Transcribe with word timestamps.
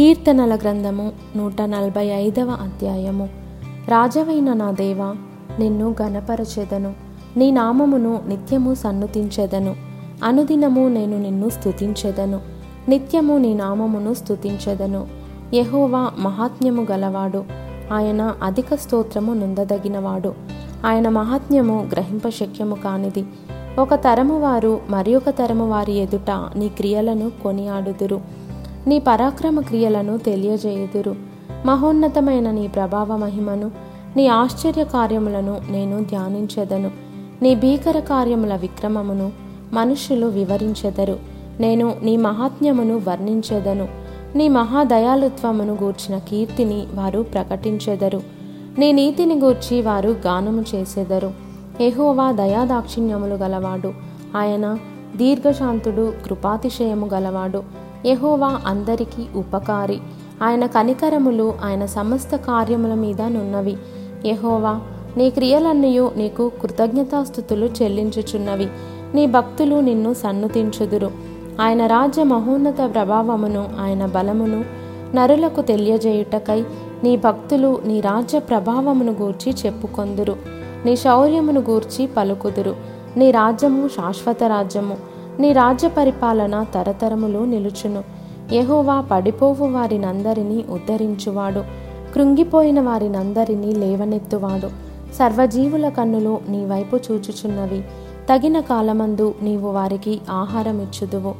కీర్తనల 0.00 0.54
గ్రంథము 0.54 1.12
నూట 1.36 1.62
నలభై 1.62 2.06
ఐదవ 2.06 2.50
అధ్యాయము. 2.50 3.28
రాజవైన 3.88 4.52
నా 4.52 4.70
దేవ 4.70 5.14
నిన్ను 5.58 5.94
గణపరచెదను 6.02 6.94
నీ 7.36 7.50
నామమును 7.50 8.20
నిత్యము 8.28 8.74
సన్నుతించెదను. 8.74 9.76
అనుదినము 10.24 10.88
నేను 10.88 11.18
నిన్ను 11.18 11.48
స్థుతించెదను 11.48 12.40
నిత్యము 12.88 13.36
నీ 13.36 13.54
నామమును 13.54 14.14
స్థుతించెదను 14.14 15.06
యహోవా 15.54 16.10
మహాత్మ్యము 16.18 16.86
గలవాడు. 16.90 17.44
ఆయన 17.92 18.34
అధిక 18.42 18.74
స్తోత్రము 18.74 19.32
నుందదగినవాడు. 19.32 20.34
ఆయన 20.86 21.08
మహాత్మ్యము 21.08 21.88
గ్రహింపశక్యము 21.92 22.74
కానిది. 22.74 23.24
ఒక 23.78 23.94
తరము 23.94 24.40
వారు 24.40 24.80
మరి 24.90 25.16
ఒక 25.16 25.30
తరము 25.30 25.70
వారి 25.70 25.92
ఎదుట 25.92 26.30
నీ 26.30 26.68
క్రియలను 26.68 27.30
కొనియాడుదురు. 27.42 28.39
నీ 28.86 28.98
పరాక్రమ 28.98 29.60
క్రియలను 29.60 30.18
తెలియజేయుదురు. 30.18 31.16
మహోన్నతమైన 31.66 32.50
నీ 32.50 32.68
ప్రభావ 32.68 33.16
మహిమను 33.16 33.70
నీ 34.16 34.26
ఆశ్చర్య 34.26 34.84
కార్యములను 34.84 35.60
నేను 35.70 36.04
ధ్యానించెదను. 36.04 36.90
నీ 37.42 37.54
భీకర 37.54 38.00
కార్యముల 38.00 38.56
విక్రమమును 38.56 39.32
మనుష్యులు 39.72 40.26
వివరించెదరు. 40.26 41.18
నేను 41.60 41.94
నీ 42.02 42.16
మహాత్మ్యమును 42.16 43.02
వర్ణించెదను. 43.08 43.88
నీ 44.36 44.48
మహాదయాలుత్వమును 44.48 45.78
గూర్చిన 45.82 46.18
కీర్తిని 46.18 46.86
వారు 46.94 47.20
ప్రకటించెదరు. 47.20 48.22
నీ 48.78 48.92
నీతిని 48.92 49.38
గూర్చి 49.38 49.82
వారు 49.82 50.16
గానము 50.26 50.64
చేసెదరు. 50.74 51.32
ఎహోవా 51.80 52.32
దయాదాక్షిణ్యములు 52.32 53.34
గలవాడు. 53.34 53.92
ఆయన 54.36 54.78
దీర్ఘశాంతుడు 55.16 56.12
కృపాతిశయము 56.24 57.06
గలవాడు. 57.06 57.62
యహోవా 58.06 58.60
అందరికీ 58.66 59.26
ఉపకారి. 59.36 59.98
ఆయన 60.42 60.66
కనికరములు 60.66 61.54
ఆయన 61.64 61.86
సమస్త 61.86 62.36
కార్యముల 62.36 62.94
మీద 62.94 63.22
నున్నవి. 63.22 63.76
యహోవా 64.26 64.80
నీ 65.16 65.30
క్రియలన్నయు 65.30 66.12
నీకు 66.16 66.52
కృతజ్ఞతాస్థుతులు 66.62 67.66
చెల్లించుచున్నవి. 67.66 68.68
నీ 69.14 69.26
భక్తులు 69.26 69.76
నిన్ను 69.76 70.14
సన్నుతించుదురు. 70.14 71.10
ఆయన 71.60 71.86
రాజ్య 71.86 72.22
మహోన్నత 72.22 72.76
ప్రభావమును 72.94 73.68
ఆయన 73.80 74.06
బలమును 74.06 74.64
నరులకు 75.14 75.62
తెలియజేయుటకై 75.62 76.64
నీ 77.04 77.16
భక్తులు 77.16 77.80
నీ 77.84 78.00
రాజ్య 78.00 78.38
ప్రభావమును 78.38 79.12
గూర్చి 79.12 79.54
చెప్పుకొందురు. 79.66 80.36
నీ 80.84 80.96
శౌర్యమును 80.96 81.60
గూర్చి 81.60 82.06
పలుకుదురు. 82.06 82.76
నీ 83.16 83.30
రాజ్యము 83.30 83.88
శాశ్వత 83.88 84.44
రాజ్యము. 84.44 85.19
నీ 85.40 85.52
రాజ్య 85.52 85.88
పరిపాలన 85.88 86.66
తరతరములు 86.74 87.38
నిలుచును. 87.38 88.04
యహోవా 88.52 89.00
పడిపోవు 89.00 89.66
వారినందరినీ 89.66 90.64
ఉద్ధరించువాడు. 90.70 91.64
కృంగిపోయిన 92.14 92.80
వారినందరినీ 92.80 93.72
లేవనెత్తువాడు. 93.72 94.68
సర్వజీవుల 95.14 95.88
కన్నులు 95.88 96.40
నీ 96.48 96.64
వైపు 96.64 96.96
చూచుచున్నవి. 96.96 97.84
తగిన 98.32 98.60
కాలమందు 98.60 99.34
నీవు 99.42 99.68
వారికి 99.68 100.20
ఆహారం 100.30 100.80
ఇచ్చుదువు 100.82 101.34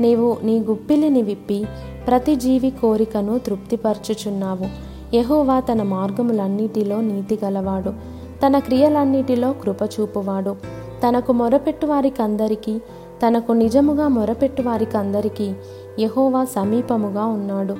నీవు 0.00 0.36
నీ 0.42 0.58
గుప్పిలిని 0.58 1.22
విప్పి 1.22 1.64
ప్రతి 2.06 2.36
జీవి 2.36 2.70
కోరికను 2.70 3.38
తృప్తిపరచుచున్నావు. 3.38 4.66
యహోవా 5.16 5.60
తన 5.60 5.82
మార్గములన్నిటిలో 5.82 7.00
నీతి 7.00 7.38
గలవాడు. 7.44 7.90
తన 8.46 8.58
క్రియలన్నిటిలో 8.58 9.52
కృపచూపువాడు 9.52 10.56
తనకు 11.08 11.32
మొరపెట్టు 11.32 11.86
వారికందరికీ 11.86 12.80
తనకు 13.24 13.52
నిజముగా 13.52 14.08
మొరపెట్టు 14.08 14.62
వారికందరికీ 14.62 15.52
యహోవా 16.00 16.44
సమీపముగా 16.44 17.24
ఉన్నాడు. 17.24 17.76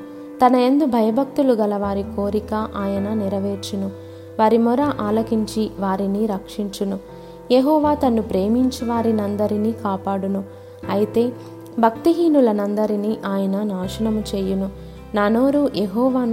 తన 0.47 0.57
ఎందు 0.57 0.85
భయభక్తులు 0.85 1.53
గల 1.53 1.77
వారి 1.77 2.03
కోరిక 2.17 2.55
ఆయన 2.55 3.15
నెరవేర్చును. 3.15 3.91
వారి 4.41 4.59
మొర 4.59 4.81
ఆలకించి 4.81 5.71
వారిని 5.79 6.27
రక్షించును. 6.27 6.99
యహోవా 7.53 7.95
తన్ను 7.95 8.23
ప్రేమించు 8.23 8.87
వారినందరినీ 8.87 9.73
కాపాడును. 9.73 10.45
అయితే 10.91 11.33
భక్తిహీనులనందరినీ 11.79 13.17
ఆయన 13.27 13.63
నాశనము 13.63 14.23
చేయును. 14.35 14.69
నా 15.15 15.29
నోరు 15.29 15.71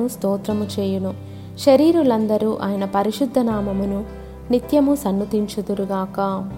స్తోత్రము 0.08 0.68
చేయును. 0.80 1.14
శరీరులందరూ 1.60 2.58
ఆయన 2.62 2.86
పరిశుద్ధ 2.86 3.40
నామమును 3.40 4.06
నిత్యము 4.52 4.96
సన్నుతించుదురుగాక. 4.96 6.50